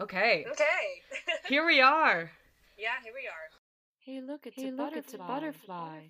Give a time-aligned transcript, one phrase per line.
[0.00, 0.44] Okay.
[0.50, 0.84] Okay.
[1.48, 2.30] Here we are.
[2.78, 3.48] yeah, here we are.
[4.00, 4.98] Hey, look, it's Hey, a look, butterfly.
[5.00, 6.00] it's a butterfly.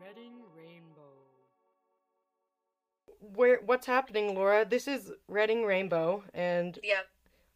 [0.00, 1.12] Reading Rainbow.
[3.34, 4.64] Where what's happening, Laura?
[4.68, 7.00] This is Reading Rainbow and Yeah,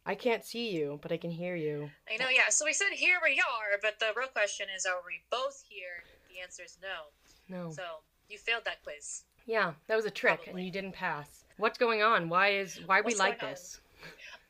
[0.09, 1.91] I can't see you, but I can hear you.
[2.11, 2.29] I know.
[2.33, 2.49] Yeah.
[2.49, 6.01] So we said here we are, but the real question is, are we both here?
[6.33, 7.13] The answer is no.
[7.45, 7.69] No.
[7.69, 7.83] So
[8.27, 9.25] you failed that quiz.
[9.45, 11.45] Yeah, that was a trick and you didn't pass.
[11.57, 12.27] What's going on?
[12.27, 13.81] Why is why we like this?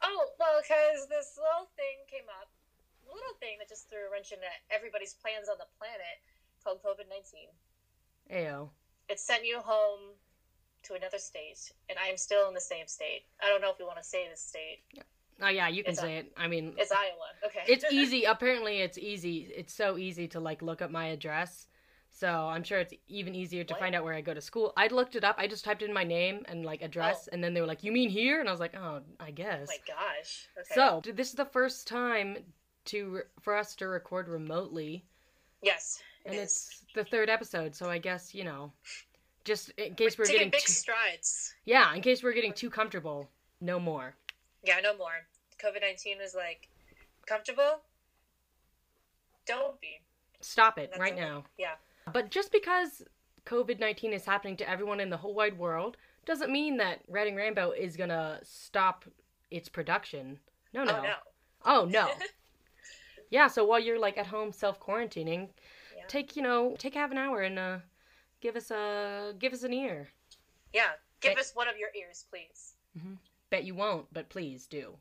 [0.01, 2.47] Oh well, because this little thing came up,
[3.11, 6.23] a little thing that just threw a wrench into everybody's plans on the planet,
[6.63, 7.51] called COVID nineteen.
[8.31, 8.69] Ayo.
[9.09, 10.15] It sent you home
[10.83, 13.27] to another state, and I am still in the same state.
[13.43, 15.03] I don't know if we want to say this state.
[15.41, 16.31] Oh yeah, you can It's say it.
[16.37, 17.29] I mean It's Iowa.
[17.45, 17.61] Okay.
[17.67, 18.23] it's easy.
[18.25, 19.51] Apparently it's easy.
[19.55, 21.67] It's so easy to like look up my address.
[22.11, 23.79] So I'm sure it's even easier to What?
[23.79, 24.73] find out where I go to school.
[24.75, 25.35] I looked it up.
[25.37, 27.33] I just typed in my name and like address, oh.
[27.33, 29.31] and then they were like, "You mean here?" And I was like, "Oh, I Oh
[29.31, 30.47] guess." my gosh.
[30.57, 30.75] Okay.
[30.75, 32.37] So this is the first time
[32.85, 35.05] to for us to record remotely,
[35.61, 36.41] yes, it and is.
[36.43, 37.75] it's the third episode.
[37.75, 38.73] So I guess you know,
[39.45, 41.53] just in case we're, taking getting big too, strides.
[41.65, 43.29] yeah, in case we're getting too comfortable,
[43.61, 44.15] no more.
[44.65, 45.25] Yeah, no more.
[45.63, 46.67] COVID nineteen is like
[47.25, 47.81] comfortable.
[49.45, 49.99] Don't be.
[50.41, 51.19] Stop it That's right all.
[51.19, 51.43] now.
[51.57, 51.73] Yeah.
[52.13, 53.03] But just because
[53.45, 57.35] COVID 19 is happening to everyone in the whole wide world doesn't mean that Reading
[57.35, 59.05] Rainbow is going to stop
[59.51, 60.39] its production.
[60.73, 60.97] No, no.
[60.97, 61.13] Oh no.
[61.65, 62.09] Oh, no.
[63.31, 65.49] yeah, so while you're like at home self quarantining,
[65.97, 66.03] Yeah.
[66.07, 67.77] take, you know, take half an hour and uh,
[68.41, 70.09] give us a give us an ear.
[70.73, 70.91] Yeah.
[71.21, 71.41] Give Okay.
[71.41, 72.75] us one of your ears, please.
[72.97, 73.15] Mm-hmm.
[73.49, 74.93] Bet you won't, but please do.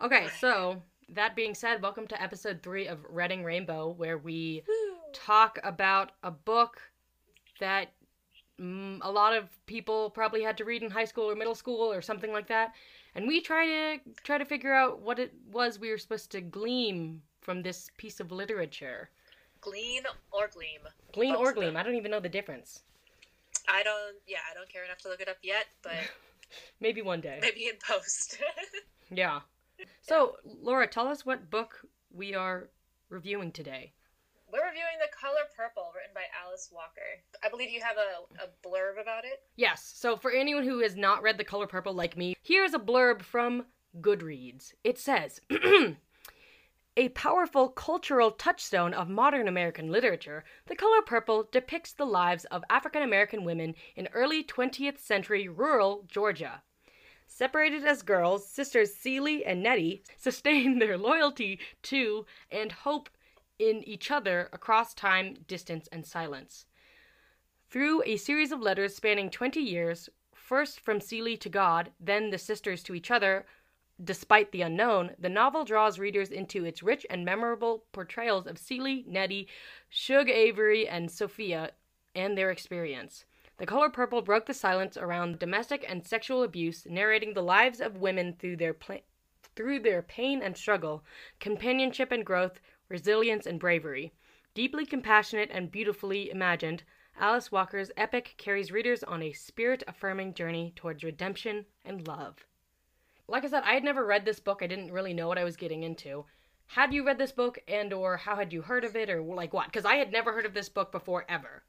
[0.00, 4.62] Okay, so that being said, welcome to episode 3 of Reading Rainbow where we
[5.12, 6.80] talk about a book
[7.60, 7.92] that
[8.60, 11.92] mm, a lot of people probably had to read in high school or middle school
[11.92, 12.72] or something like that.
[13.14, 16.40] And we try to try to figure out what it was we were supposed to
[16.40, 19.10] glean from this piece of literature.
[19.60, 20.02] Glean
[20.32, 20.80] or gleam.
[21.12, 21.76] glean Both or gleam.
[21.76, 22.82] i don't even know the difference.
[23.68, 24.16] I don't.
[24.26, 25.92] Yeah, I don't care enough to look it up yet, but
[26.80, 27.38] maybe one day.
[27.40, 28.38] maybe in post.
[29.10, 29.40] yeah
[30.00, 31.80] so laura tell us what book
[32.12, 32.68] we are
[33.08, 33.92] reviewing today
[34.52, 37.08] We're reviewing The Color Purple, written by Alice Walker.
[37.42, 39.40] I believe you have a, a blurb about it.
[39.56, 39.90] Yes.
[39.96, 43.22] So for anyone who has not read The Color Purple like me, here's a blurb
[43.22, 43.64] from
[44.02, 44.74] Goodreads.
[44.84, 45.40] It says
[46.98, 52.62] A powerful cultural touchstone of modern American literature, The Color Purple depicts the lives of
[52.68, 56.62] African American women in early 20th century rural Georgia.
[57.34, 63.08] Separated as girls, sisters Celie and Nettie sustain their loyalty to and hope
[63.58, 66.66] in each other across time, distance, and silence.
[67.70, 72.36] Through a series of letters spanning 20 years, first from Celie to God, then the
[72.36, 73.46] sisters to each other,
[74.04, 79.06] despite the unknown, the novel draws readers into its rich and memorable portrayals of Celie,
[79.08, 79.48] Nettie,
[79.88, 81.70] Shug Avery, and Sophia
[82.14, 83.24] and their experience.
[83.62, 87.96] The Color Purple broke the silence around domestic and sexual abuse, narrating the lives of
[87.96, 89.06] women through their pla-
[89.54, 91.04] through their pain and struggle,
[91.38, 94.12] companionship and growth, resilience and bravery.
[94.52, 96.82] Deeply compassionate and beautifully imagined,
[97.16, 102.44] Alice Walker's epic carries readers on a spirit affirming journey towards redemption and love.
[103.28, 104.60] Like I said, I had never read this book.
[104.60, 106.24] I didn't really know what I was getting into.
[106.66, 109.52] Had you read this book and or how had you heard of it or like
[109.52, 109.72] what?
[109.72, 111.62] Cuz I had never heard of this book before ever.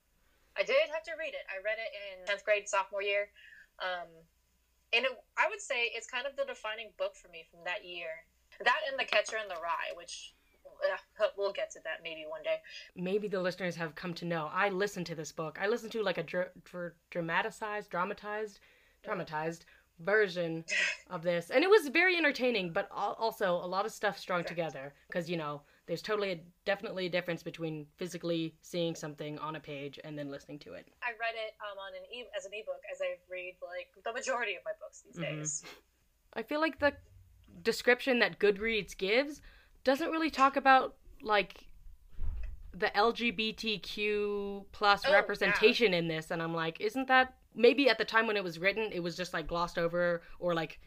[0.58, 1.46] I did have to read it.
[1.50, 3.30] I read it in 10th grade, sophomore year.
[3.80, 4.08] Um,
[4.94, 7.84] and it, I would say it's kind of the defining book for me from that
[7.84, 8.26] year.
[8.64, 12.44] That and The Catcher in the Rye, which uh, we'll get to that maybe one
[12.44, 12.58] day.
[12.96, 14.50] Maybe the listeners have come to know.
[14.54, 15.58] I listened to this book.
[15.60, 18.60] I listened to like a dr- dr- dramatized, dramatized,
[19.04, 19.66] dramatized
[20.00, 20.66] version
[21.10, 22.72] of this, and it was very entertaining.
[22.72, 27.06] But also a lot of stuff strung together because you know there's totally a, definitely
[27.08, 30.88] a difference between physically seeing something on a page and then listening to it.
[31.04, 34.14] I read it um, on an e- as an ebook, as I read like the
[34.14, 35.40] majority of my books these Mhm.
[35.40, 35.64] days.
[36.34, 36.94] I feel like the
[37.62, 39.42] description that Goodreads gives
[39.84, 41.66] doesn't really talk about like
[42.74, 45.16] the LGBTQ plus Oh, yeah.
[45.16, 48.60] representation in this, and I'm like, isn't that maybe at the time when it was
[48.60, 50.80] written, it was just like glossed over or like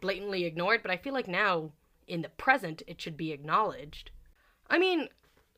[0.00, 0.80] blatantly ignored?
[0.82, 1.70] But I feel like now
[2.06, 4.10] in the present, it should be acknowledged.
[4.68, 5.08] I mean,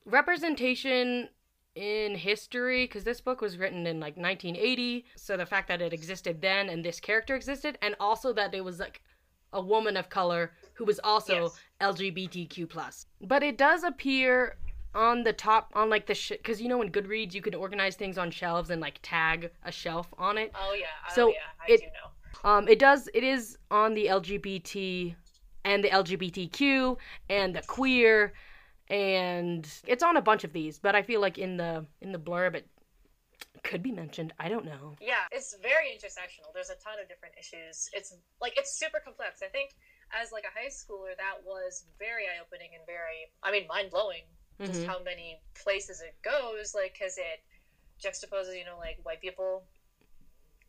[0.04, 1.28] representation
[1.74, 5.92] in history because this book was written in like 1980 so the fact that it
[5.92, 9.02] existed then and this character existed and also that it was like
[9.52, 11.60] a woman of color who was also Yes.
[11.82, 14.56] lgbtq plus but it does appear
[14.96, 18.16] on the top on like the because you know in Goodreads you can organize things
[18.18, 20.50] on shelves and like tag a shelf on it.
[20.54, 20.86] Oh yeah.
[21.08, 22.10] Oh, So yeah, I it- do know.
[22.50, 23.08] Um, it does.
[23.14, 25.14] It is on the LGBT
[25.64, 26.96] and the LGBTQ
[27.30, 28.34] and the queer,
[28.88, 30.78] and it's on a bunch of these.
[30.78, 32.66] But I feel like in the in the blurb it
[33.64, 34.32] could be mentioned.
[34.38, 34.94] I don't know.
[35.00, 36.52] Yeah, it's very intersectional.
[36.54, 37.88] There's a ton of different issues.
[37.92, 39.42] It's like it's super complex.
[39.42, 39.70] I think
[40.12, 43.90] as like a high schooler, that was very eye opening and very, I mean, mind
[44.58, 44.72] blowing.
[44.72, 44.90] Just mm-hmm.
[44.90, 47.42] how many places it goes, like, because it
[48.02, 49.64] juxtaposes, you know, like white people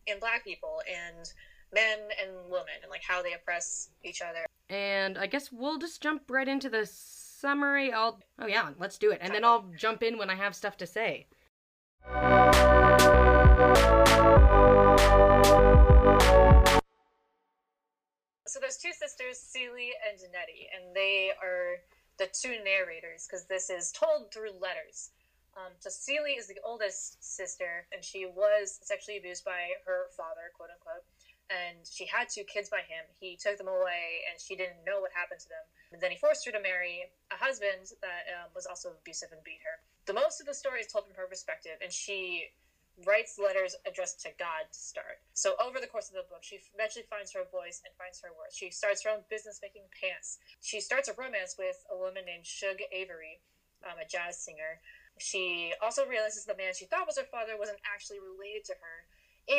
[0.07, 1.33] and black people and
[1.73, 4.45] men and women and like how they oppress each other.
[4.69, 7.91] And I guess we'll just jump right into the summary.
[7.91, 10.77] I'll oh yeah, let's do it, and then I'll jump in when I have stuff
[10.77, 11.27] to say.
[18.45, 21.77] So there's two sisters, Celie and Nettie, and they are
[22.17, 25.11] the two narrators because this is told through letters.
[25.57, 30.53] Um, so Celie is the oldest sister, and she was sexually abused by her father,
[30.53, 31.01] quote unquote,
[31.49, 33.09] and she had two kids by him.
[33.19, 35.65] He took them away, and she didn't know what happened to them.
[35.91, 39.41] And then he forced her to marry a husband that um, was also abusive and
[39.41, 39.81] beat her.
[40.05, 42.53] The most of the story is told from her perspective, and she
[43.05, 45.21] writes letters addressed to God to start.
[45.33, 48.33] So over the course of the book, she eventually finds her voice and finds her
[48.33, 48.53] worth.
[48.53, 50.39] She starts her own business making pants.
[50.61, 53.41] She starts a romance with a woman named Shug Avery,
[53.85, 54.81] um, a jazz singer.
[55.19, 58.97] She also realizes the man she thought was her father wasn't actually related to her,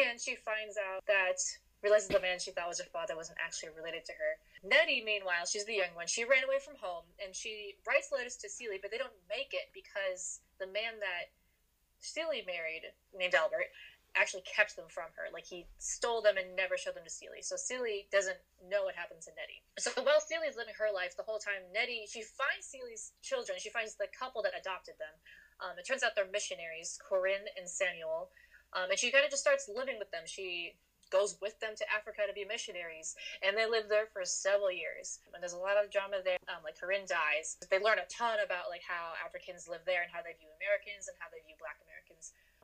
[0.02, 1.38] and she finds out that
[1.82, 4.32] realizes the man she thought was her father wasn't actually related to her.
[4.66, 6.06] Nettie, meanwhile, she's the young one.
[6.06, 9.54] She ran away from home, and she writes letters to Celie, but they don't make
[9.54, 11.30] it because the man that
[12.00, 13.70] Celie married, named Albert,
[14.16, 15.30] actually kept them from her.
[15.32, 17.42] Like he stole them and never showed them to Celie.
[17.42, 19.62] So Celie doesn't know what happened to Nettie.
[19.78, 23.58] So while Celie's living her life the whole time, Nettie she finds Celie's children.
[23.60, 25.14] She finds the couple that adopted them.
[25.62, 28.30] Um, it turns out they're missionaries, Corinne and Samuel.
[28.74, 30.22] Um, and she kind of just starts living with them.
[30.26, 30.76] She
[31.08, 35.24] goes with them to Africa to be missionaries, and they live there for several years.
[35.32, 36.36] And there's a lot of drama there.
[36.52, 37.56] Um, like Corinne dies.
[37.72, 41.08] They learn a ton about like how Africans live there and how they view Americans
[41.08, 41.80] and how they view Black.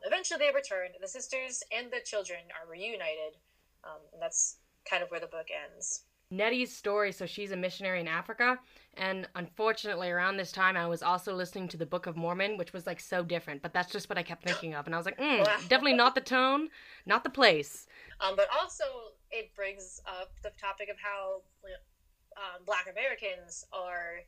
[0.04, 0.90] Eventually, they return.
[1.00, 3.38] The sisters and the children are reunited,
[3.84, 4.56] um, and that's
[4.88, 6.04] kind of where the book ends.
[6.30, 8.58] Nettie's story, so she's a missionary in Africa,
[8.94, 12.72] and unfortunately, around this time, I was also listening to the Book of Mormon, which
[12.72, 13.62] was like so different.
[13.62, 15.56] But that's just what I kept thinking of, and I was like, mm, Wow.
[15.68, 16.70] definitely not the tone,
[17.06, 17.86] not the place.
[18.20, 18.84] Um, but also,
[19.30, 21.42] it brings up the topic of how
[22.36, 24.20] um, Black Americans are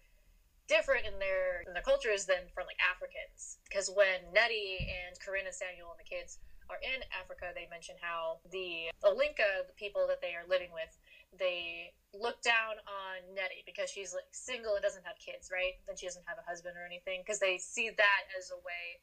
[0.69, 3.59] different in their in their cultures than from like Africans.
[3.69, 7.95] Because when Nettie and Corinne and Samuel and the kids are in Africa, they mention
[8.01, 10.91] how the Olinka, the people that they are living with,
[11.31, 15.79] they look down on Nettie because she's like single and doesn't have kids, right?
[15.87, 18.99] Then she doesn't have a husband or anything because they see that as a way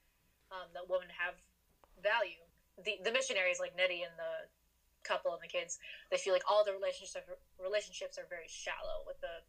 [0.51, 1.36] um, that women have
[2.01, 2.44] value.
[2.83, 4.50] The the missionaries like Nettie and the
[5.04, 5.77] couple and the kids,
[6.09, 7.27] they feel like all the relationships
[7.59, 9.44] relationships are very shallow with the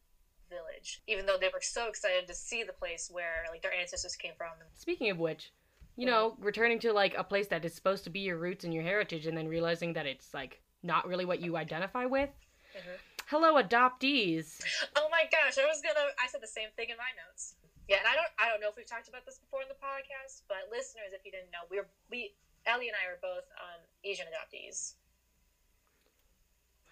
[0.54, 4.16] village, even though they were so excited to see the place where like their ancestors
[4.16, 4.52] came from.
[4.74, 5.52] Speaking of which,
[5.96, 8.72] you know, returning to like a place that is supposed to be your roots and
[8.72, 12.30] your heritage, and then realizing that it's like not really what you identify with.
[12.76, 12.98] Mhm.
[13.26, 14.60] Hello, adoptees.
[14.96, 16.06] Oh my gosh, I was gonna.
[16.22, 17.54] I said the same thing in my notes.
[17.88, 18.32] Yeah, and I don't.
[18.38, 21.24] I don't know if we've talked about this before in the podcast, but listeners, if
[21.24, 22.34] you didn't know, we're we
[22.66, 24.94] Ellie and I are both um, Asian adoptees.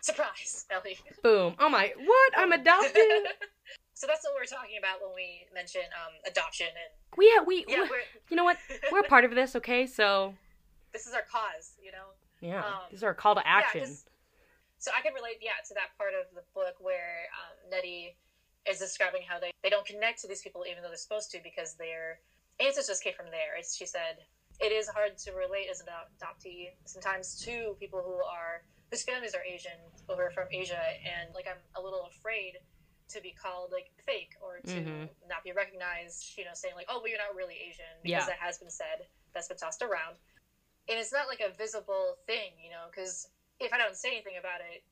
[0.02, 0.99] Surprise, Ellie.
[1.23, 1.54] Boom.
[1.59, 2.32] Oh my, what?
[2.37, 2.92] I'm adopted.
[3.94, 7.64] so that's what we're talking about when we mention um, adoption and we have we.
[7.68, 8.59] yeah, we- we're you know what?
[8.92, 9.87] We're a part of this, okay?
[9.87, 10.35] So
[10.92, 12.12] this is our cause, you know.
[12.40, 13.87] yeah, Um, these are a call to Yeah,
[14.78, 18.16] so I can relate, yeah, to that part of the book where um, Nettie
[18.68, 21.38] is describing how they, they don't connect to these people even though they're supposed to
[21.44, 22.18] because their
[22.59, 23.54] ancestors came from there.
[23.56, 24.18] It's, she said,
[24.61, 25.87] it is hard to relate as an
[26.18, 29.80] adoptee sometimes to people who are, whose families are Asian,
[30.11, 32.58] over from Asia, and like I'm a little afraid
[33.08, 35.08] to be called like fake or to Mhm.
[35.26, 38.26] not be recognized, you know, saying like, oh, well, you're not really Asian because Yeah.
[38.26, 40.16] that has been said, that's been tossed around.
[40.88, 43.26] And it's not like a visible thing, you know, because
[43.61, 44.84] if I don't say anything about it,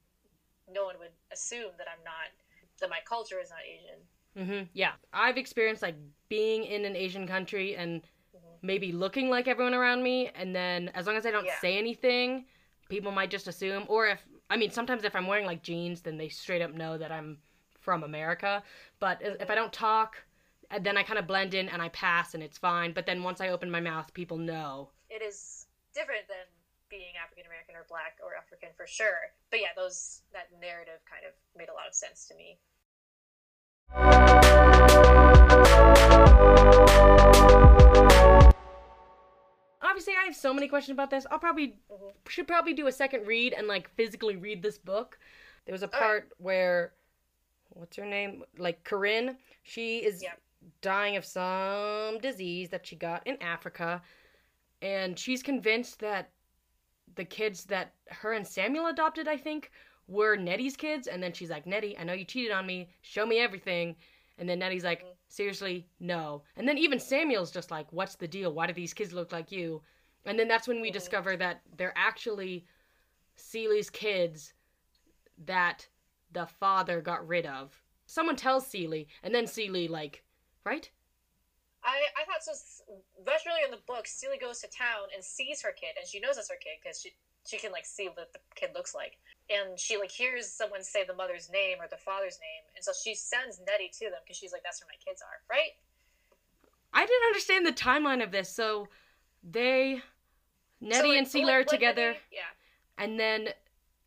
[0.66, 2.32] no one would assume that I'm not,
[2.80, 4.06] that my culture is not Asian.
[4.34, 5.96] hmm Yeah, I've experienced like
[6.30, 8.02] being in an Asian country and
[8.34, 8.58] Mhm.
[8.62, 11.60] maybe looking like everyone around me, and then as long as I don't Yeah.
[11.60, 12.46] say anything,
[12.90, 13.84] people might just assume.
[13.88, 14.20] Or if
[14.50, 17.38] I mean, sometimes if I'm wearing like jeans, then they straight up know that I'm
[17.78, 18.62] from America.
[18.98, 20.16] But if I don't talk,
[20.70, 22.92] uh, then I kind of blend in and I pass, and it's fine.
[22.92, 24.90] But then once I open my mouth, people know.
[25.08, 26.44] It is different than
[26.90, 29.32] being African American or black or African for sure.
[29.50, 32.58] But yeah, those that narrative kind of made a lot of sense to me.
[40.32, 41.26] So many questions about this.
[41.30, 42.12] I'll probably Mhm.
[42.28, 45.18] should probably do a second read and like physically read this book.
[45.64, 46.00] There was a right.
[46.00, 46.92] part where
[47.70, 48.44] what's her name?
[48.58, 50.34] Like Corinne, she is Yeah.
[50.80, 54.02] dying of some disease that she got in Africa
[54.82, 56.30] and she's convinced that
[57.14, 59.70] the kids that her and Samuel adopted, I think,
[60.06, 62.88] were Nettie's kids and then she's like, "Nettie, I know you cheated on me.
[63.02, 63.96] Show me everything."
[64.38, 65.14] And then Nettie's like, Mhm.
[65.30, 65.88] "Seriously?
[65.98, 68.52] No." And then even Samuel's just like, "What's the deal?
[68.52, 69.82] Why do these kids look like you?"
[70.26, 72.66] And then that's when we discover that they're actually
[73.36, 74.52] Celie's kids
[75.46, 75.88] that
[76.30, 77.82] the father got rid of.
[78.06, 80.24] Someone tells Celie, and then Celie like,
[80.64, 80.90] right?
[81.82, 82.52] I, I thought so.
[83.24, 86.20] Much earlier in the book, Celie goes to town and sees her kid, and she
[86.20, 87.12] knows it's her kid because she
[87.46, 89.16] she can like see what the kid looks like,
[89.48, 92.92] and she like hears someone say the mother's name or the father's name, and so
[92.92, 95.72] she sends Nettie to them because she's like, "That's where my kids are," right?
[96.92, 98.48] I didn't understand the timeline of this.
[98.54, 98.88] So
[99.42, 100.02] they,
[100.80, 102.40] Nettie So, like, and Celie when- are together, Nettie- yeah.
[102.98, 103.48] and then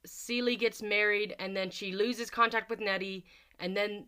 [0.06, 3.26] Celie gets married, and then she loses contact with Nettie,
[3.60, 4.08] and then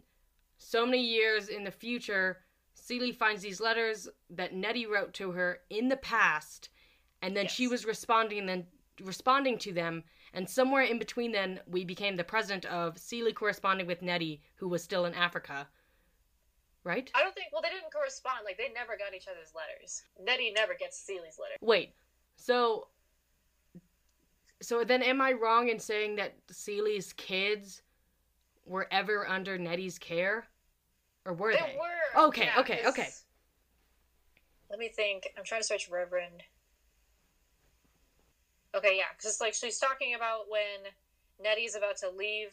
[0.58, 5.62] so many years in the future, Celie finds these letters that Nettie wrote to her
[5.70, 6.70] in the past,
[7.22, 8.68] and then she was responding and then
[9.04, 13.88] responding to them, and somewhere in between then we became the president of Celie corresponding
[13.88, 15.68] with Nettie, who was still in Africa.
[16.84, 17.10] Right?
[17.16, 17.48] I don't think.
[17.52, 18.40] Well, they didn't correspond.
[18.46, 20.04] Like they never got each other's letters.
[20.24, 21.56] Nettie never gets Celie's letter.
[21.62, 21.94] Wait.
[22.36, 22.88] So
[24.62, 27.82] so then am I wrong in saying that Celie's kids
[28.66, 30.48] were ever under Nettie's care?
[31.26, 31.78] Or were They they?
[31.78, 32.28] were.
[32.28, 33.10] Okay, yeah, okay, okay.
[34.70, 35.30] Let me think.
[35.38, 36.44] I'm trying to search Reverend.
[38.76, 40.92] Okay, yeah, because like she's talking about when
[41.42, 42.52] Nettie's about to leave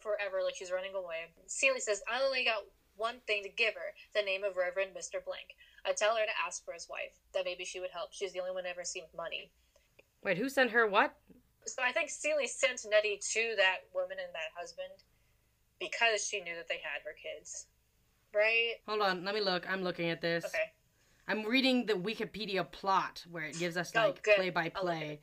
[0.00, 1.28] forever, like she's running away.
[1.46, 2.62] Celie says, I only got
[2.96, 5.22] one thing to give her the name of Reverend Mr.
[5.24, 5.54] Blank.
[5.84, 8.12] I tell her to ask for his wife, that maybe she would help.
[8.12, 9.50] She's the only one I've ever seen with money.
[10.24, 11.14] Wait, who sent her what?
[11.66, 15.04] So I think Celie sent Nettie to that woman and that husband
[15.78, 17.66] because she knew that they had her kids.
[18.34, 18.74] Right?
[18.86, 19.70] Hold on, let me look.
[19.70, 20.44] I'm looking at this.
[20.44, 20.72] Okay.
[21.28, 24.36] I'm reading the Wikipedia plot where it gives us Oh, like good.
[24.36, 25.20] play by I'll look at play.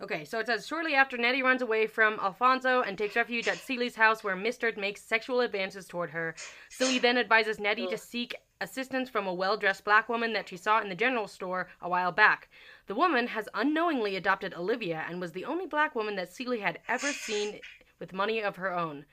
[0.00, 3.58] Okay, so it says shortly after Nettie runs away from Alfonso and takes refuge at
[3.58, 4.76] Celie's house where Mr.
[4.76, 6.36] makes sexual advances toward her.
[6.68, 10.56] Celie then advises Nettie to seek assistance from a well dressed black woman that she
[10.56, 12.48] saw in the general store a while back.
[12.86, 16.78] The woman has unknowingly adopted Olivia and was the only black woman that Celie had
[16.86, 17.58] ever seen
[17.98, 19.04] with money of her own.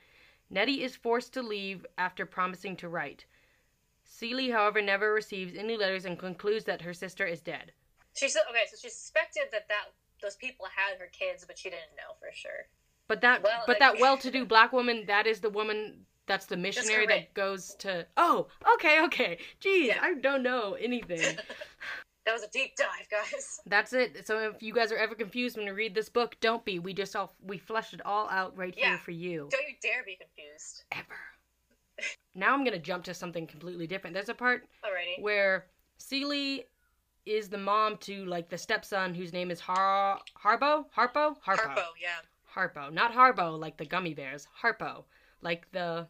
[0.48, 3.24] Nettie is forced to leave after promising to write.
[4.04, 7.72] Celie, however, never receives any letters and concludes that her sister is dead.
[8.14, 11.70] She said, okay, so she suspected that, that those people had her kids, but she
[11.70, 12.66] didn't know for sure.
[13.08, 16.56] But that Well, but like- that well-to-do black woman, that is the woman that's the
[16.56, 19.38] missionary that goes to Oh, okay, okay.
[19.60, 19.98] Jeez, Yeah.
[20.02, 21.36] I don't know anything.
[22.24, 23.60] That was a deep dive, guys.
[23.66, 24.26] that's it.
[24.26, 26.80] So if you guys are ever confused when you read this book, don't be.
[26.80, 29.46] We just all we fleshed it all out right here for you.
[29.48, 30.82] Don't you dare be confused.
[30.90, 31.14] Ever.
[32.34, 34.12] Now I'm going to jump to something completely different.
[34.14, 35.22] There's a part Alrighty.
[35.22, 35.66] where
[35.98, 36.66] Celie
[37.26, 40.86] is the mom to like the stepson whose name is Har Harbo?
[40.96, 41.34] Harpo?
[41.44, 41.56] Harpo.
[41.58, 42.20] Harpo, yeah.
[42.54, 42.92] Harpo.
[42.92, 44.46] Not Harbo like the gummy bears.
[44.62, 45.04] Harpo.
[45.42, 46.06] Like the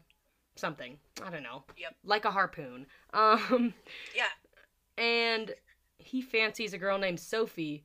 [0.55, 0.99] something.
[1.25, 1.65] I don't know.
[1.77, 1.97] Yep.
[2.05, 2.87] Like a harpoon.
[3.13, 3.75] Um
[4.15, 5.03] Yeah.
[5.03, 5.53] and
[5.99, 7.85] he fancies a girl named Sophie.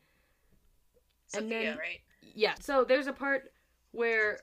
[1.34, 2.02] And Sophia, then- right?
[2.36, 2.54] Yeah.
[2.60, 3.52] So there's a part
[3.92, 4.40] where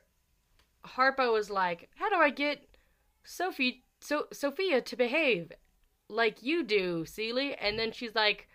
[0.84, 2.66] Harpo is like, "How do I get
[3.24, 5.52] Sophie so Sophia to behave
[6.08, 8.48] like you do, Celie?" And then she's like,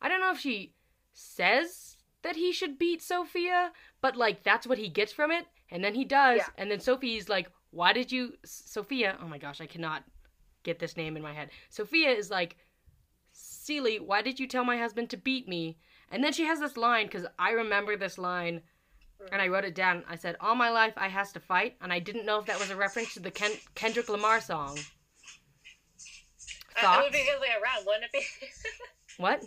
[0.00, 0.74] I don't know if she
[1.12, 5.82] says that he should beat Sophia, but like that's what he gets from it, and
[5.84, 6.48] then he does, Yeah.
[6.58, 10.04] and then Sophie's like, "Why did you, Sophia?" Oh my gosh, I cannot
[10.62, 11.50] get this name in my head.
[11.68, 12.56] Sophia is like,
[13.32, 15.78] "Celie, why did you tell my husband to beat me?"
[16.10, 18.62] And then she has this line because I remember this line,
[19.32, 20.04] and I wrote it down.
[20.08, 22.58] I said, "All my life I has to fight," and I didn't know if that
[22.60, 24.78] was a reference to the Ken- Kendrick Lamar song.
[26.82, 28.22] Uh, it would be the other way around, wouldn't it be?
[29.16, 29.44] What?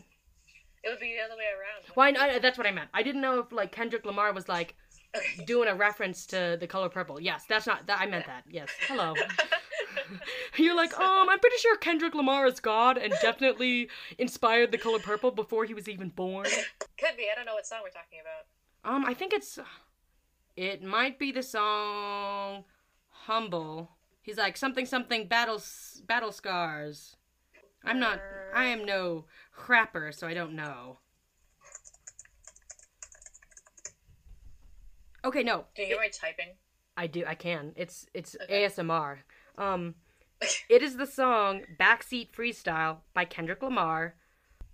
[0.88, 1.84] It would be the other way around.
[1.96, 2.12] Why?
[2.12, 2.18] be?
[2.20, 2.90] I, that's what I meant.
[2.94, 4.76] I didn't know if like Kendrick Lamar was like
[5.16, 5.46] Okay.
[5.46, 7.20] doing a reference to the color purple.
[7.20, 8.00] Yes, that's not that.
[8.02, 8.44] I meant that.
[8.50, 8.70] Yes.
[8.88, 9.14] Hello.
[10.58, 15.00] You're like, um, I'm pretty sure Kendrick Lamar is God and definitely inspired the color
[15.00, 16.46] purple before he was even born.
[17.00, 17.28] Could be.
[17.32, 18.94] I don't know what song we're talking about.
[18.94, 19.58] Um, I think it's,
[20.56, 22.66] it might be the song
[23.10, 23.92] "Humble."
[24.22, 25.62] He's like something something battle
[26.06, 27.16] battle scars.
[27.86, 28.20] I'm not.
[28.54, 29.26] I am no
[29.56, 31.00] crapper, so I don't know.
[35.26, 35.66] Okay, no.
[35.76, 36.54] Do you hear my typing?
[36.96, 37.24] I do.
[37.28, 37.74] I can.
[37.76, 38.66] It's it's Okay.
[38.66, 39.20] ASMR.
[39.58, 39.96] Um,
[40.70, 44.16] it is the song "Backseat Freestyle" by Kendrick Lamar.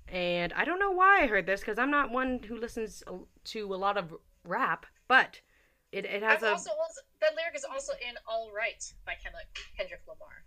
[0.07, 3.03] And I don't know why I heard this because I'm not one who listens
[3.45, 4.13] to a lot of
[4.43, 5.41] rap, but
[5.91, 6.51] it, it has I've a.
[6.51, 10.43] also also that lyric is also in "All Right" by Kendrick Kendrick Lamar.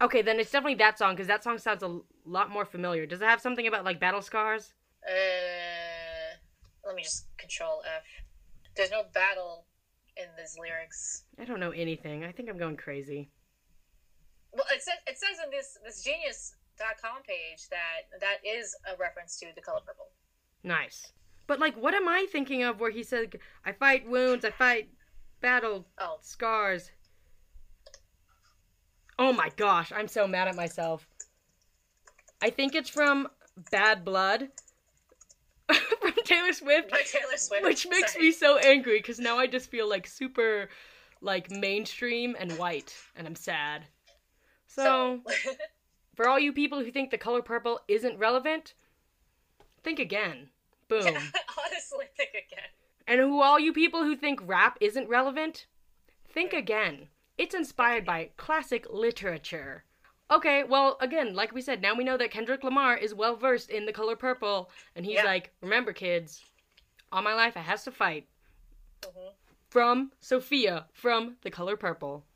[0.00, 3.04] Okay, then it's definitely that song because that song sounds a lot more familiar.
[3.06, 4.74] Does it have something about like battle scars?
[5.06, 6.36] Uh,
[6.86, 8.04] let me just control F.
[8.76, 9.66] There's no battle
[10.16, 11.24] in these lyrics.
[11.40, 12.24] I don't know anything.
[12.24, 13.30] I think I'm going crazy.
[14.52, 19.38] Well, it says it says in this this genius.com page that that is a reference
[19.40, 20.06] to the color purple.
[20.62, 21.12] Nice.
[21.46, 24.90] But like, what am I thinking of where he said, "I fight wounds, I fight
[25.40, 26.90] battle Oh, scars"?
[29.18, 31.08] Oh my gosh, I'm so mad at myself.
[32.40, 33.28] I think it's from
[33.70, 34.48] Bad Blood
[36.00, 37.64] from Taylor Swift, by Taylor Swift.
[37.64, 38.26] which makes Sorry.
[38.26, 40.68] me so angry because now I just feel like super,
[41.20, 43.84] like mainstream and white, and I'm sad.
[44.66, 45.20] so
[46.14, 48.74] for all you people who think the color purple isn't relevant,
[49.82, 50.48] think again.
[50.88, 51.02] Boom.
[51.02, 51.10] yeah,
[51.66, 52.64] honestly, think again.
[53.06, 55.66] And who all you people who think rap isn't relevant,
[56.32, 57.08] think again.
[57.38, 59.84] It's inspired by classic literature.
[60.28, 63.70] Okay, well, again, like we said, now we know that Kendrick Lamar is well versed
[63.70, 65.24] in the color purple, and he's Yeah.
[65.24, 66.44] like, remember, kids,
[67.12, 68.28] all my life I has to fight.
[69.02, 69.34] Mhm.
[69.70, 72.26] From Sophia, from the color purple.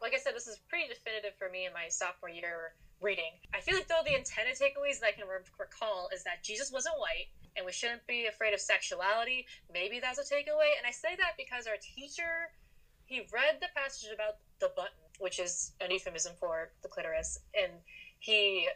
[0.00, 3.38] Like I said, this is pretty definitive for me in my sophomore year reading.
[3.54, 6.70] I feel like though the intended takeaways that I can re- recall is that Jesus
[6.70, 9.46] wasn't white, and we shouldn't be afraid of sexuality.
[9.72, 12.50] Maybe that's a takeaway, and I say that because our teacher
[13.06, 17.72] he read the passage about the button, which is an euphemism for the clitoris, and
[18.18, 18.68] he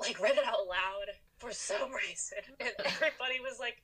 [0.00, 3.76] like read it out loud for some reason, and everybody was like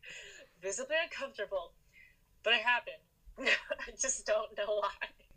[0.60, 1.72] visibly uncomfortable.
[2.42, 2.96] But it happened.
[3.38, 4.90] I just don't know why.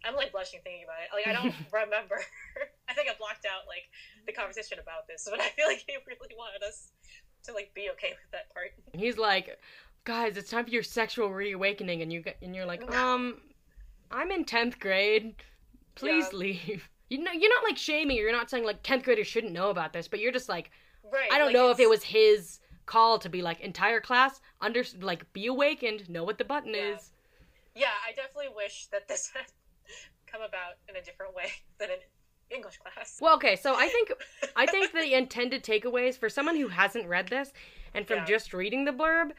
[0.04, 1.10] I'm like blushing thinking about it.
[1.14, 2.22] Like I don't remember.
[2.96, 3.84] I think I blocked out like
[4.26, 6.92] the conversation about this, but I feel like he really wanted us
[7.44, 8.72] to like be okay with that part.
[8.94, 9.50] And he's like,
[10.06, 13.42] guys, it's time for your sexual reawakening, and you and you're like, um,
[14.12, 15.36] I'm in tenth grade.
[15.96, 16.38] Please Yeah.
[16.40, 16.90] leave.
[17.08, 18.18] You know, you're not like shaming.
[18.18, 20.72] or You're not saying like tenth graders shouldn't know about this, but you're just like,
[21.04, 21.32] Right.
[21.32, 24.84] I don't like, know if it was his call to be like entire class under
[25.02, 26.96] like be awakened, know what the button Yeah.
[26.96, 27.12] is.
[27.76, 29.46] Yeah, I definitely wish that this had
[30.26, 31.98] come about in a different way than in
[32.52, 33.20] English class.
[33.22, 34.12] Well, okay, so I think
[34.56, 37.52] I think the intended takeaways for someone who hasn't read this
[37.94, 38.26] and from Yeah.
[38.26, 39.32] just reading the blurb,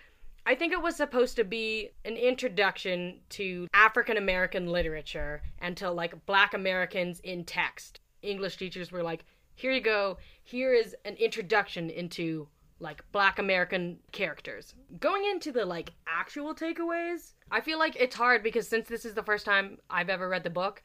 [0.44, 5.90] I think it was supposed to be an introduction to African American literature and to
[5.90, 8.00] like black Americans in text.
[8.22, 10.18] English teachers were like, "Here you go.
[10.42, 17.34] Here is an introduction into like black American characters." Going into the like actual takeaways,
[17.50, 20.44] I feel like it's hard because since this is the first time I've ever read
[20.44, 20.82] the book,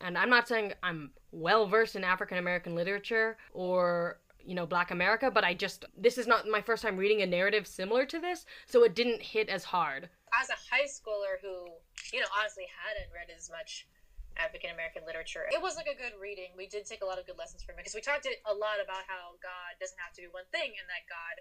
[0.00, 4.90] and I'm not saying I'm well versed in African American literature or you know Black
[4.90, 8.18] America, but I just this is not my first time reading a narrative similar to
[8.20, 10.08] this, so it didn't hit as hard.
[10.40, 11.70] As a high schooler who,
[12.12, 13.86] you know, honestly hadn't read as much
[14.36, 16.52] African American literature, it was like a good reading.
[16.56, 18.78] We did take a lot of good lessons from it because we talked a lot
[18.82, 21.36] about how God doesn't have to be one thing and that God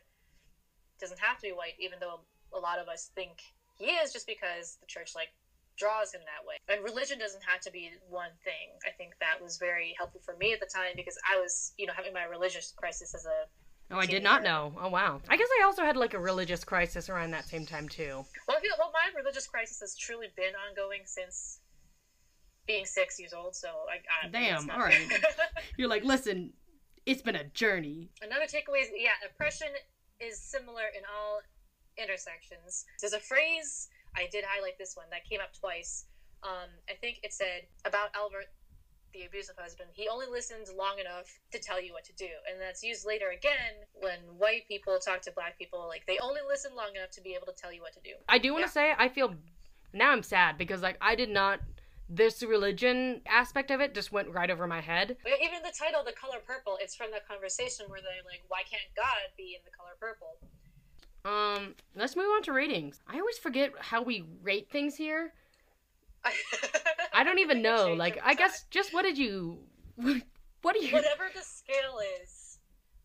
[0.99, 2.23] doesn't have to be white, even though
[2.55, 3.43] a lot of us think
[3.75, 5.35] he is, just because the church like
[5.77, 6.55] draws him that way.
[6.67, 8.75] And religion doesn't have to be one thing.
[8.85, 11.85] I think that was very helpful for me at the time because I was, you
[11.85, 13.47] know, having my religious crisis as a
[13.91, 14.73] Oh, I did not know.
[14.81, 15.21] Oh wow.
[15.29, 18.25] I guess I also had like a religious crisis around that same time too.
[18.47, 21.59] Well, I feel well, my religious crisis has truly been ongoing since
[22.65, 23.55] being six years old.
[23.55, 25.07] So I, I Damn, all right.
[25.77, 26.51] You're like, listen,
[27.05, 28.09] it's been a journey.
[28.23, 29.67] Another takeaway is yeah, oppression
[30.19, 31.41] is similar in all
[31.97, 32.85] intersections.
[33.01, 36.06] There's a phrase I did highlight this one that came up twice.
[36.43, 38.45] Um, I think it said about Albert,
[39.13, 39.89] the abusive husband.
[39.93, 43.30] He only listened long enough to tell you what to do, and that's used later
[43.30, 45.88] again when white people talk to black people.
[45.88, 48.12] Like they only listen long enough to be able to tell you what to do.
[48.28, 48.93] I do want to Yeah.
[48.93, 49.36] say I feel
[49.93, 51.62] now I'm sad because like I did not
[52.08, 55.17] this religion aspect of it just went right over my head.
[55.25, 58.93] Even the title, "The Color Purple," it's from that conversation where they're like, "Why can't
[58.95, 60.38] God be in the color purple?"
[61.25, 62.99] Um, let's move on to ratings.
[63.07, 65.33] I always forget how we rate things here.
[67.13, 67.93] I don't even know.
[67.93, 68.38] Like, I time.
[68.38, 69.57] guess just what did you,
[69.95, 70.93] what do you?
[70.93, 72.59] whatever the scale is,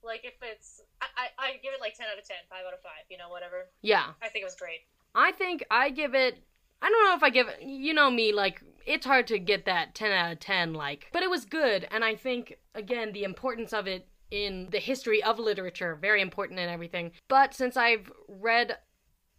[0.05, 2.75] like if it's, I, I, I give it like ten out of 10, 5 out
[2.75, 3.05] of five.
[3.09, 3.69] You know, whatever.
[3.81, 4.81] Yeah, I think it was great.
[5.15, 6.39] I think I give it.
[6.83, 7.63] I don't know if I give it.
[7.63, 10.73] You know me, like it's hard to get that ten out of ten.
[10.75, 14.79] Like, but it was good, and I think again the importance of it in the
[14.79, 17.13] history of literature very important and everything.
[17.29, 18.79] But since I've read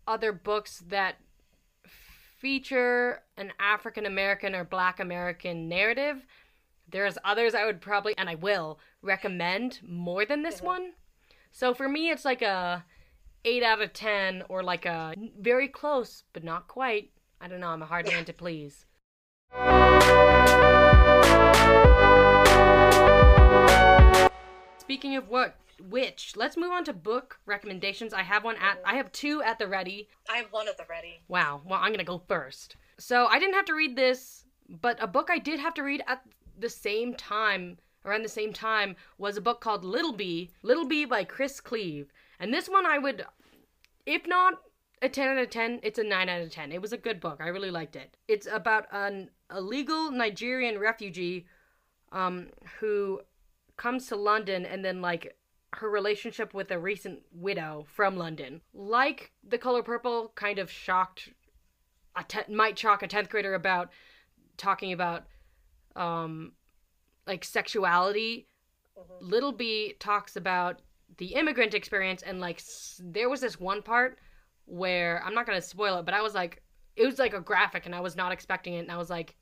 [0.07, 1.15] other books that
[2.37, 6.25] feature an African American or Black American narrative,
[6.89, 10.65] There's others I would probably, and I will, recommend more than this Mhm.
[10.65, 10.93] one.
[11.49, 12.83] So for me, it's like a
[13.45, 17.13] 8 out of 10 or like a very close, but not quite.
[17.39, 18.85] I don't know, I'm a hard man to please.
[24.91, 28.13] Speaking of what, which, let's move on to book recommendations.
[28.13, 30.09] I have one at, I have two at the ready.
[30.29, 31.21] I have one at the ready.
[31.29, 31.61] Wow.
[31.65, 32.75] Well, I'm going to go first.
[32.99, 36.03] So I didn't have to read this, but a book I did have to read
[36.07, 36.21] at
[36.59, 40.51] the same time, around the same time, was a book called Little Bee.
[40.61, 42.11] Little Bee by Chris Cleave.
[42.41, 43.25] And this one I would,
[44.05, 44.55] if not
[45.01, 46.73] a 10 out of 10, it's a 9 out of 10.
[46.73, 47.39] It was a good book.
[47.39, 48.17] I really liked it.
[48.27, 51.45] It's about an illegal Nigerian refugee
[52.11, 52.49] um,
[52.81, 53.21] who
[53.81, 55.35] comes to London and then, like,
[55.73, 58.61] her relationship with a recent widow from London.
[58.73, 61.29] Like The Color Purple kind of shocked
[62.15, 63.89] a te- might shock a 10th grader about
[64.57, 65.21] talking about
[65.95, 66.51] um
[67.25, 68.47] like sexuality.
[68.99, 69.17] Mhm.
[69.21, 70.81] Little Bee talks about
[71.17, 74.19] the immigrant experience and like s- there was this one part
[74.65, 76.61] where I'm not going to spoil it, but I was like
[76.97, 79.37] it was like a graphic and I was not expecting it and I was like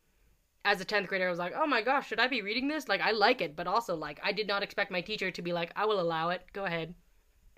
[0.66, 2.88] as a 10th grader I was like, "Oh my gosh, should I be reading this?"
[2.88, 5.54] Like I like it, but also like I did not expect my teacher to be
[5.54, 6.44] like, "I will allow it.
[6.54, 6.96] Go ahead."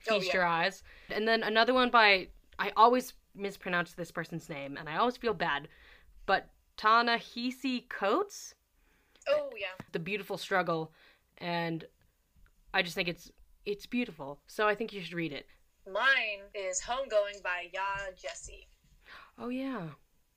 [0.10, 0.40] Oh, Feast yeah.
[0.40, 0.84] your eyes.
[1.10, 5.34] And then another one by I always mispronounce this person's name and I always feel
[5.34, 5.68] bad.
[6.26, 8.56] But Ta-Nehisi Coates,
[9.28, 9.68] Oh yeah.
[9.92, 10.92] The Beautiful Struggle,
[11.38, 11.86] and
[12.74, 13.32] I just think it's
[13.66, 14.40] it's beautiful.
[14.48, 15.46] So I think you should read it.
[15.86, 18.66] Mine is Homegoing by Yaa Gyasi.
[19.38, 19.90] Oh yeah.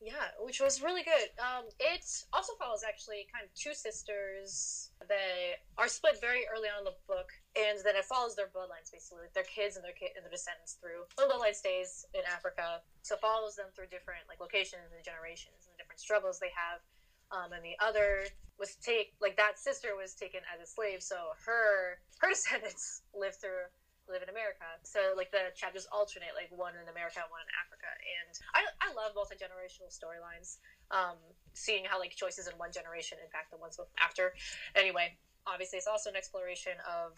[0.04, 1.32] Yeah, which was really good.
[1.40, 2.04] Um, it
[2.36, 4.92] also follows actually kind of two sisters.
[5.08, 8.92] They are split very early on in the book, and then it follows their bloodlines
[8.92, 11.08] basically, like their kids and their ki- and their descendants through.
[11.16, 15.74] One bloodline stays in Africa, so follows them through different like locations and generations and
[15.80, 16.84] different struggles they have.
[17.32, 18.28] Um, and the other
[18.60, 23.40] was take like that sister was taken as a slave, so her her descendants live
[23.40, 23.72] through
[24.08, 24.66] live in America.
[24.84, 28.88] So like the chapters alternate, like one in America, one in Africa, and I I
[28.92, 30.58] love multi generational storylines.
[30.90, 31.16] Um,
[31.54, 34.34] seeing how like choices in one generation impact the ones after.
[34.76, 37.16] Anyway, obviously it's also an exploration of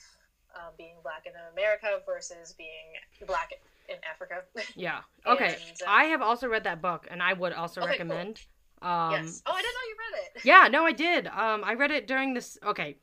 [0.55, 2.95] um, being black in America versus being
[3.27, 3.51] black
[3.89, 4.43] in Africa.
[4.77, 5.01] Yeah.
[5.27, 5.57] Okay.
[5.69, 8.09] And, uh, I have also read that book and I would also Okay, cool.
[8.09, 8.41] recommend.
[8.83, 9.43] Um yes.
[9.47, 10.43] Oh, I didn't know you read it.
[10.45, 11.27] Yeah, no, I did.
[11.27, 12.59] Um, I read it during this.
[12.65, 12.99] Okay,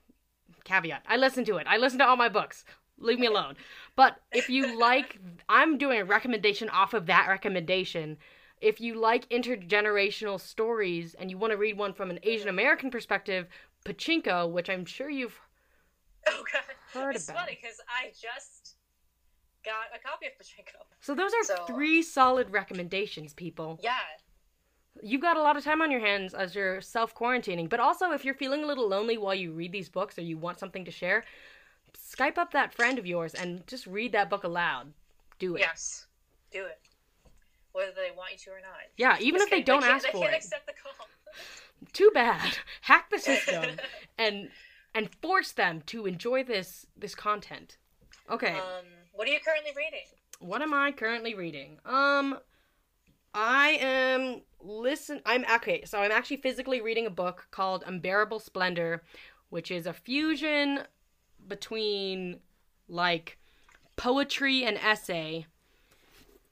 [0.64, 1.04] caveat.
[1.08, 1.68] I listened to it.
[1.68, 2.64] I listened to all my books.
[2.98, 3.56] Leave me alone.
[3.96, 8.18] But if you like, I'm doing a recommendation off of that recommendation.
[8.62, 12.90] If you like intergenerational stories and you want to read one from an Asian American
[12.92, 13.48] perspective,
[13.86, 15.40] Pachinko, which I'm sure you've
[16.28, 16.62] Oh god.
[16.94, 17.42] heard it's about.
[17.42, 18.76] funny because I just
[19.66, 20.82] got a copy of Pachinko.
[21.02, 23.80] So those are So- three solid recommendations, people.
[23.84, 23.98] Yeah.
[25.02, 28.12] You've got a lot of time on your hands as you're self quarantining, but also
[28.12, 30.86] if you're feeling a little lonely while you read these books or you want something
[30.86, 31.26] to share,
[31.98, 34.94] Skype up that friend of yours and just read that book aloud.
[35.40, 35.60] Do it.
[35.62, 36.06] Yes.
[36.52, 36.80] Do it.
[37.72, 38.78] Whether they want you to or not.
[38.98, 40.38] Yeah, even Just if they don't can't- ask they for can't it.
[40.38, 41.08] accept the call.
[41.94, 42.58] Too bad.
[42.82, 43.78] Hack the system
[44.18, 44.50] and
[44.96, 47.78] and force them to enjoy this this content.
[48.30, 48.52] Okay.
[48.54, 50.06] um, what are you currently reading?
[50.40, 51.80] what am I currently reading?
[51.86, 52.38] Um
[53.34, 59.04] I am listen I'm okay, so I'm actually physically reading a book called Unbearable Splendor,
[59.50, 60.82] which is a fusion
[61.48, 62.40] between
[62.88, 63.38] like
[63.96, 65.46] poetry and essay.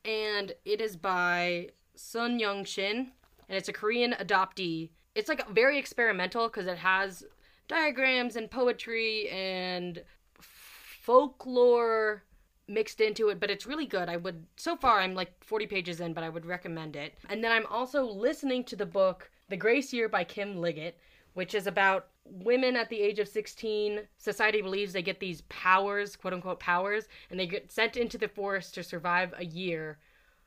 [0.03, 3.11] And it is by Sun Yung Shin,
[3.47, 4.89] and it's a Korean adoptee.
[5.13, 7.23] It's like very experimental because it has
[7.67, 10.01] diagrams and poetry and
[10.39, 12.23] folklore
[12.67, 14.09] mixed into it, but it's really good.
[14.09, 17.13] I would so far I'm like 40 pages in, but I would recommend it.
[17.29, 20.97] And then I'm also listening to the book The Grace Year by Kim Liggett,
[21.33, 24.01] which is about women at the age of 16.
[24.17, 28.27] Society believes they get these powers, quote unquote powers, and they get sent into the
[28.27, 29.97] forest to survive a year,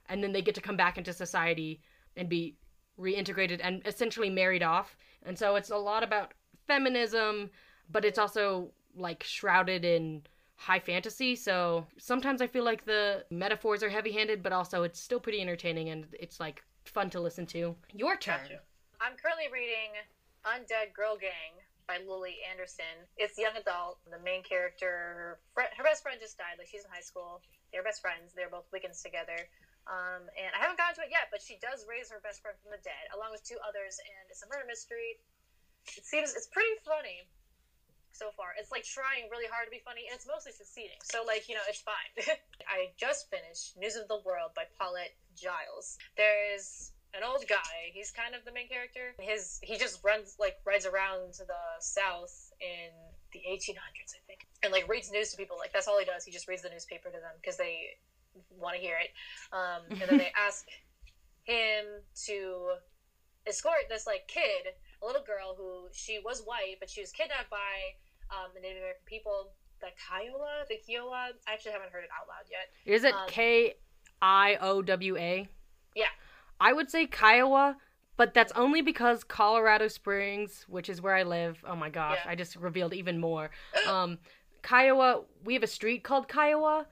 [0.09, 1.81] and then they get to come back into society
[2.17, 2.57] and be
[2.99, 4.97] reintegrated and essentially married off.
[5.25, 6.33] And so it's a lot about
[6.67, 7.51] feminism,
[7.91, 10.23] but it's also like shrouded in
[10.57, 11.35] high fantasy.
[11.35, 15.41] So sometimes I feel like the metaphors are heavy handed, but also it's still pretty
[15.41, 17.75] entertaining and it's like fun to listen to.
[17.93, 18.39] Your turn.
[19.01, 19.91] I'm currently reading
[20.45, 21.57] Undead Girl Gang
[21.89, 23.09] by Lily Anderson.
[23.17, 24.01] It's young adult.
[24.09, 26.57] The main character, her, best friend just died.
[26.57, 27.41] Like she's in high school.
[27.73, 28.33] They're best friends.
[28.33, 29.37] They're both Wiccans together.
[29.85, 32.57] Um, and I haven't gotten to it yet, but she does raise her best friend
[32.65, 35.21] from the dead, along with two others, and it's a murder mystery.
[35.93, 37.29] It seems it's pretty funny
[38.17, 38.57] so far.
[38.57, 40.97] It's like trying really hard to be funny, and it's mostly succeeding.
[41.05, 42.17] So like you know, it's fine.
[42.65, 46.01] I just finished News of the World by Paulette Jiles.
[46.17, 47.93] There's an old guy.
[47.93, 49.15] He's kind of the main character.
[49.21, 52.91] His he just runs like rides around to the south in
[53.33, 55.57] the 1800s, I think, and like reads news to people.
[55.59, 56.25] Like that's all he does.
[56.25, 57.97] He just reads the newspaper to them because they
[58.51, 59.11] want to hear it.
[59.53, 60.67] Um, and then they ask
[61.45, 61.85] him
[62.27, 62.75] to
[63.47, 67.51] escort this like kid, a little girl who she was white, but she was kidnapped
[67.51, 67.95] by
[68.31, 69.53] um, the Native American people.
[69.81, 71.31] The Kiowa, the Kiowa.
[71.47, 72.71] I actually haven't heard it out loud yet.
[72.87, 73.75] Is it Um, K
[74.23, 75.47] I O W A?
[75.95, 76.07] Yeah.
[76.61, 77.77] I would say Kiowa,
[78.17, 81.63] but that's only because Colorado Springs, which is where I live.
[81.67, 82.31] Oh my gosh, Yeah.
[82.31, 83.51] I just revealed even more.
[83.89, 84.19] Um,
[84.63, 86.87] Kiowa, we have a street called Kiowa.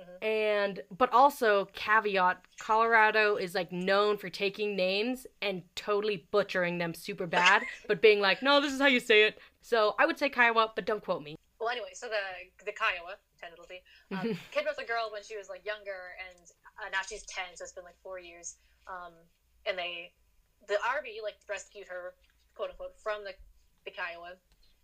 [0.00, 0.24] Mhm.
[0.26, 6.94] And but also caveat, Colorado is like known for taking names and totally butchering them
[6.94, 9.38] super bad, but being like, no, this is how you say it.
[9.62, 11.36] So I would say Kiowa, but don't quote me.
[11.60, 15.64] Well, anyway, so the the Kiowa tentatively um, kidnapped a girl when she was like
[15.64, 18.56] younger, and uh, now she's ten, so it's been like four years.
[18.86, 19.12] Um,
[19.66, 20.12] and they,
[20.68, 22.14] the army, like rescued her,
[22.54, 23.32] quote unquote, from the
[23.84, 24.36] the Kiowa,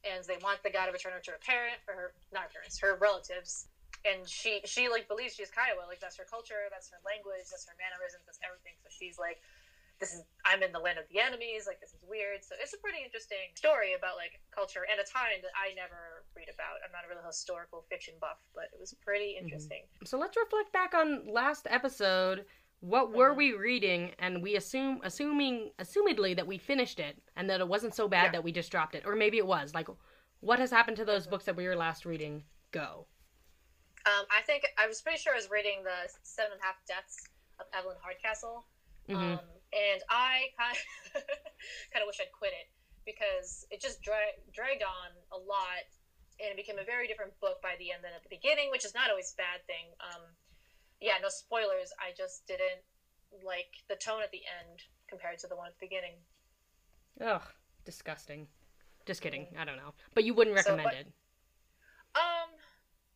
[0.04, 2.52] and they want the guy to return her to her parent or her not her
[2.52, 3.68] parents, her relatives.
[4.04, 7.68] And she she like believes she's Kiowa, like that's her culture, that's her language, that's
[7.68, 8.72] her mannerisms, that's everything.
[8.80, 9.44] So she's like,
[10.00, 12.40] this is I'm in the land of the enemies, like this is weird.
[12.40, 16.24] So it's a pretty interesting story about like culture and a time that I never
[16.32, 16.80] read about.
[16.80, 19.84] I'm not a real historical fiction buff, but it was pretty interesting.
[20.08, 22.48] So let's reflect back on last episode.
[22.81, 23.37] What were Mhm.
[23.37, 24.14] we reading?
[24.19, 28.27] And we assume, assuming, assumedly that we finished it and that it wasn't so bad
[28.27, 28.31] Yeah.
[28.33, 29.75] that we just dropped it, or maybe it was.
[29.75, 29.88] Like,
[30.40, 32.45] what has happened to those books that we were last reading?
[32.71, 33.07] Go.
[34.07, 36.83] Um, I think I was pretty sure I was reading the Seven and a Half
[36.87, 38.64] Deaths of Evelyn Hardcastle,
[39.07, 39.40] hmm um,
[39.75, 40.77] and I kind
[41.14, 41.27] of,
[41.93, 42.71] kind of wish I'd quit it
[43.05, 45.85] because it just dra- dragged on a lot,
[46.40, 48.87] and it became a very different book by the end than at the beginning, which
[48.87, 49.93] is not always a bad thing.
[50.01, 50.23] Um,
[51.00, 51.92] yeah, no spoilers.
[51.98, 52.84] I just didn't
[53.44, 56.14] like the tone at the end compared to the one at the beginning.
[57.20, 57.42] Ugh,
[57.84, 58.46] disgusting.
[59.06, 59.46] Just kidding.
[59.58, 61.06] I don't know, but you wouldn't So recommend it.
[62.14, 62.50] Um,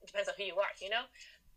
[0.02, 1.04] it depends on who you are, you know.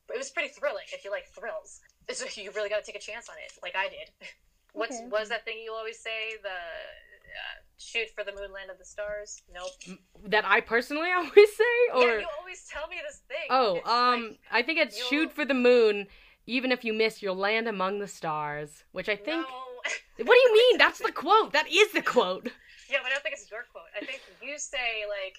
[0.08, 1.82] But it was pretty thrilling if you like thrills.
[2.10, 4.08] So you really got to take a chance on it, like I did.
[4.74, 5.10] What's Okay.
[5.10, 6.40] what is that thing you always say?
[6.42, 6.56] The
[7.28, 9.42] uh, shoot for the moon, land of the stars.
[9.54, 9.98] Nope.
[10.26, 11.64] That I personally always say,
[11.94, 13.48] or yeah, you always tell me this thing.
[13.50, 16.08] oh, It's um, like, I think it's you'll- shoot for the moon.
[16.50, 18.84] Even if you miss, you'll land among the stars.
[18.94, 19.46] Which I think.
[19.48, 19.64] No.
[20.18, 20.78] What do you mean?
[20.80, 21.54] That's the quote.
[21.54, 22.50] That is the quote.
[22.90, 23.84] yeah, but I don't think it's your quote.
[23.96, 25.38] I think you say like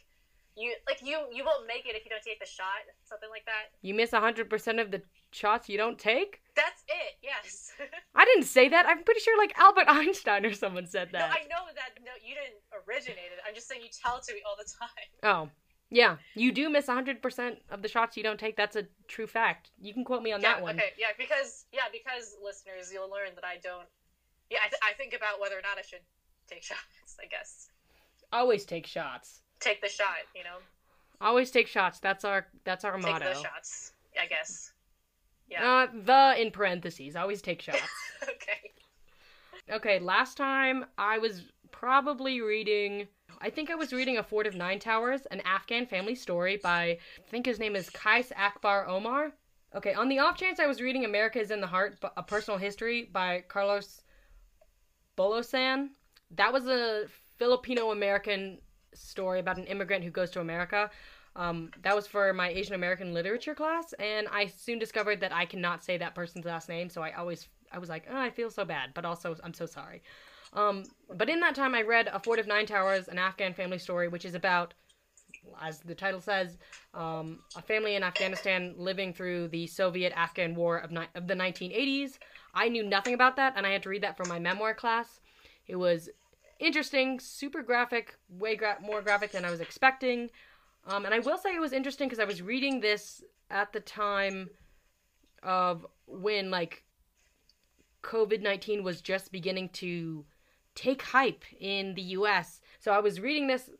[0.58, 3.44] you like you you won't make it if you don't take the shot, something like
[3.46, 3.70] that.
[3.82, 6.40] You miss 100% of the shots you don't take?
[6.56, 7.14] That's it.
[7.22, 7.72] Yes.
[8.14, 8.86] I didn't say that.
[8.86, 11.18] I'm pretty sure like Albert Einstein or someone said that.
[11.18, 11.26] no.
[11.26, 12.02] I know that.
[12.04, 13.38] No, you didn't originate it.
[13.46, 14.88] I'm just saying you tell it to me all the time.
[15.22, 15.50] Oh.
[15.90, 18.58] Yeah, you do miss 100% of the shots you don't take.
[18.58, 19.70] That's a true fact.
[19.80, 20.76] You can quote me on yeah, that one.
[20.76, 23.88] Okay, yeah, because yeah, because listeners, you'll learn that I don't.
[24.50, 26.04] Yeah, I, th- I think about whether or not I should
[26.46, 27.16] take shots.
[27.18, 27.70] I guess
[28.32, 29.40] Always take shots.
[29.60, 30.08] Take the shot.
[30.34, 30.58] You know,
[31.20, 31.98] Always take shots.
[31.98, 33.34] That's our that's our take motto.
[33.34, 33.92] the shots.
[34.20, 34.72] I guess.
[35.50, 35.64] Yeah.
[35.64, 37.16] Uh the in parentheses.
[37.16, 37.82] Always take shots.
[38.22, 38.72] okay.
[39.70, 43.06] Okay, last time I was probably reading.
[43.40, 46.82] I think I was reading A Fort of Nine Towers, an Afghan family story by,
[46.82, 49.32] I think his name is Qais Akbar Omar.
[49.76, 52.58] Okay, on the off chance I was reading America is in the Heart, a personal
[52.58, 54.00] history by Carlos
[55.16, 55.90] Bolosan.
[56.32, 57.04] That was a
[57.36, 58.58] Filipino American
[58.94, 60.90] story about an immigrant who goes to America.
[61.36, 65.44] Um, that was for my Asian American literature class, and I soon discovered that I
[65.44, 68.50] cannot say that person's last name, so I always I was like, oh, I feel
[68.50, 70.02] so bad, but also I'm so sorry.
[70.52, 73.78] Um, but in that time, I read A Fort of Nine Towers, an Afghan family
[73.78, 74.74] story, which is about,
[75.60, 76.56] as the title says,
[76.94, 82.18] um, a family in Afghanistan living through the Soviet-Afghan War of, ni- of the 1980s.
[82.54, 85.20] I knew nothing about that, and I had to read that for my memoir class.
[85.66, 86.08] It was
[86.58, 90.30] interesting, super graphic, way gra- more graphic than I was expecting.
[90.86, 93.80] Um, and I will say it was interesting because I was reading this at the
[93.80, 94.50] time
[95.42, 96.84] of when like
[98.02, 100.24] COVID 19 was just beginning to
[100.74, 102.60] take hype in the US.
[102.78, 103.70] So I was reading this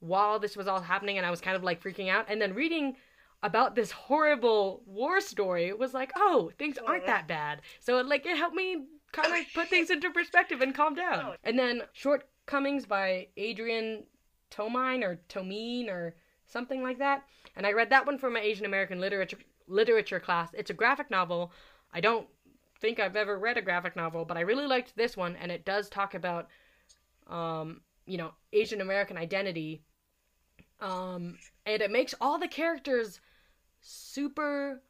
[0.00, 2.26] while this was all happening and I was kind of like freaking out.
[2.28, 2.96] And then reading
[3.42, 7.60] about this horrible war story was like, oh, things aren't that bad.
[7.80, 11.34] So it, like it helped me kind of put things into perspective and calm down.
[11.44, 14.04] And then Shortcomings by Adrian
[14.50, 16.14] Tomine or Tomine or
[16.46, 17.24] something like that.
[17.56, 20.50] And I read that one for my Asian American literature literature class.
[20.52, 21.52] It's a graphic novel.
[21.92, 22.26] I don't
[22.80, 25.64] think I've ever read a graphic novel, but I really liked this one, and it
[25.64, 26.48] does talk about,
[27.28, 29.82] um, you know, Asian American identity.
[30.80, 33.20] Um, and it makes all the characters
[33.80, 34.82] super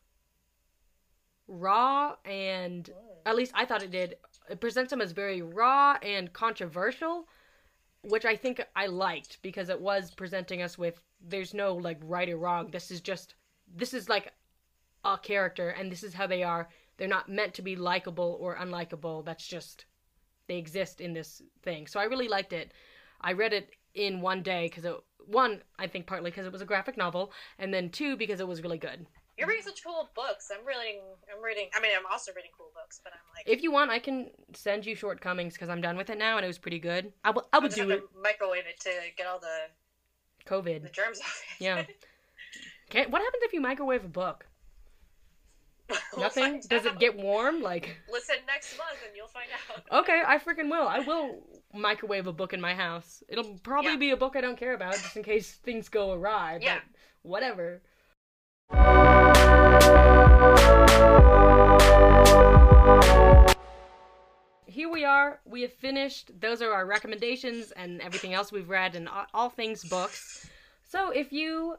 [1.46, 2.90] raw and
[3.26, 4.16] at least I thought it did
[4.48, 7.26] it presents them as very raw and controversial,
[8.02, 12.28] which I think I liked because it was presenting us with there's no like right
[12.28, 12.70] or wrong.
[12.70, 13.34] This is just
[13.74, 14.32] this is like
[15.04, 16.68] a character and this is how they are.
[16.96, 19.24] They're not meant to be likable or unlikable.
[19.24, 19.86] That's just
[20.46, 21.86] they exist in this thing.
[21.86, 22.72] So I really liked it.
[23.20, 24.94] I read it in one day because it
[25.26, 28.48] one I think partly because it was a graphic novel, and then two because it
[28.48, 29.06] was really good.
[29.36, 30.50] You're reading such cool books.
[30.52, 31.00] I'm reading.
[31.34, 31.68] I'm reading.
[31.74, 33.44] I mean, I'm also reading cool books, but I'm like.
[33.46, 36.44] If you want, I can send you shortcomings because I'm done with it now and
[36.44, 37.12] it was pretty good.
[37.24, 37.48] I will.
[37.52, 38.02] I will do it.
[38.20, 39.66] microwave it to get all the
[40.46, 41.42] COVID the germs off.
[41.58, 41.64] it.
[41.64, 41.84] Yeah.
[42.90, 43.06] Okay.
[43.10, 44.46] What happens if you microwave a book?
[46.12, 46.62] We'll Nothing.
[46.68, 47.60] Does it get warm?
[47.60, 47.96] Like.
[48.12, 49.46] Listen next month and you'll find
[49.90, 50.00] out.
[50.02, 50.86] Okay, I freaking will.
[50.86, 51.42] I will
[51.74, 53.22] microwave a book in my house.
[53.28, 53.96] It'll probably Yeah.
[53.98, 56.58] be a book I don't care about, just in case things go awry.
[56.62, 56.74] Yeah.
[56.74, 57.82] But whatever.
[64.66, 65.40] Here we are.
[65.44, 66.30] We have finished.
[66.40, 70.48] Those are our recommendations and everything else we've read and all, things books.
[70.82, 71.76] So if you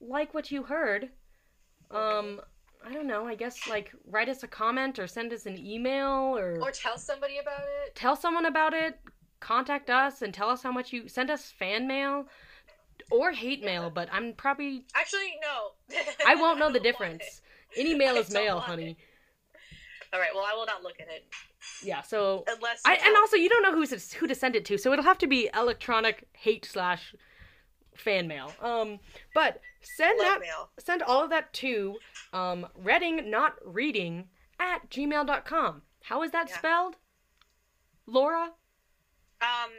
[0.00, 1.10] like what you heard,
[1.90, 2.40] um,
[2.86, 3.26] I don't know.
[3.26, 6.96] I guess like write us a comment or send us an email or Or tell
[6.96, 7.94] somebody about it.
[7.94, 8.98] tell someone about it
[9.40, 12.26] contact us and tell us how much you send us fan mail
[13.12, 15.96] or hate mail but i'm probably Actually, no.
[16.26, 17.40] i won't know the difference.
[17.76, 18.96] any mail is mail honey
[20.12, 20.30] All right.
[20.34, 21.24] Well, I will not look at it
[21.82, 22.80] yeah so unless.
[22.84, 25.18] I, and also you don't know who's who to send it to so it'll have
[25.18, 27.14] to be electronic hate slash
[27.96, 28.98] fan mail um
[29.34, 30.70] but send Love that mail.
[30.78, 31.96] send all of that to
[32.32, 34.28] um reading not reading
[34.60, 36.58] at gmail.com how is that Yeah.
[36.58, 36.96] spelled
[38.06, 38.50] laura
[39.40, 39.70] Um.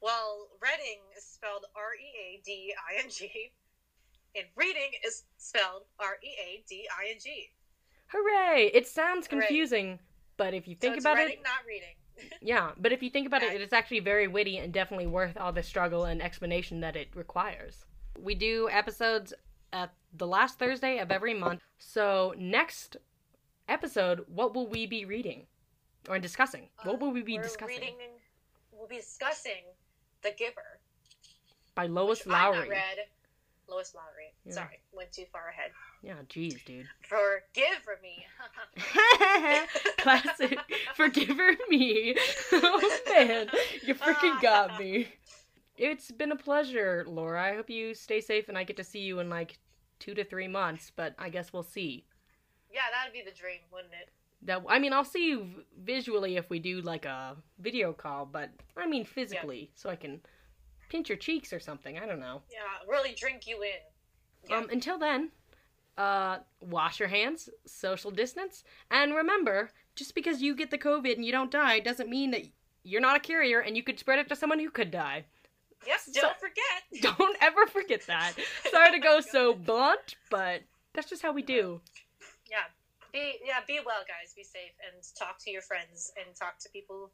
[0.00, 3.50] Well, Reading is spelled R E A D I N G,
[4.38, 7.50] and reading is spelled R E A D I N G.
[8.08, 9.40] hooray it sounds Hooray.
[9.40, 9.98] confusing
[10.38, 11.94] but if you think so it's about reading, it not reading.
[12.40, 15.36] Yeah, but if you think about it, it is actually very witty and definitely worth
[15.36, 17.84] all the struggle and explanation that it requires.
[18.20, 19.32] We do episodes
[19.72, 21.60] at the last Thursday of every month.
[21.78, 22.96] So, next
[23.68, 25.46] episode, what will we be reading
[26.08, 26.68] or discussing?
[26.82, 27.76] What uh, will we be discussing?
[27.76, 27.94] Reading,
[28.72, 29.62] we'll be discussing
[30.22, 30.80] The Giver.
[31.74, 32.68] By Lois which Lowry.
[32.68, 32.98] read.
[33.68, 34.32] Lois Lowry.
[34.44, 34.52] Yeah.
[34.54, 35.70] Sorry, went too far ahead.
[36.02, 36.86] Yeah, jeez, dude.
[37.02, 38.24] Forgive for me.
[39.98, 40.58] Classic.
[40.94, 42.16] Forgiver me.
[42.52, 43.48] oh man,
[43.86, 45.08] you freaking got me.
[45.76, 47.42] It's been a pleasure, Laura.
[47.42, 49.58] I hope you stay safe and I get to see you in like
[49.98, 52.04] two to three months, but I guess we'll see.
[52.72, 54.10] yeah, that'd be the dream, wouldn't it?
[54.42, 55.48] That I mean, I'll see you
[55.82, 60.20] visually if we do like a video call, but I mean physically, so I can
[60.88, 61.98] pinch your cheeks or something.
[61.98, 62.42] I don't know.
[62.50, 64.48] Yeah, really drink you in.
[64.48, 64.58] Yeah.
[64.58, 65.30] Um, until then,
[65.96, 71.24] uh, wash your hands, social distance, and remember, just because you get the COVID and
[71.24, 72.42] you don't die doesn't mean that
[72.84, 75.24] you're not a carrier and you could spread it to someone who could die.
[75.86, 76.82] Yes, don't forget.
[77.18, 78.32] Don't ever forget that.
[78.68, 81.80] Sorry to go so blunt, but that's just how we do.
[82.50, 82.66] Yeah.
[83.12, 86.68] Be yeah, be well guys, be safe and talk to your friends and talk to
[86.70, 87.10] people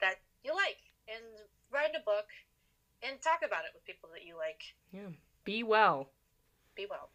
[0.00, 1.24] that you like and
[1.72, 2.26] write a book
[3.02, 4.62] and talk about it with people that you like.
[4.92, 5.14] Yeah.
[5.44, 6.10] Be well.
[6.76, 7.10] Be well.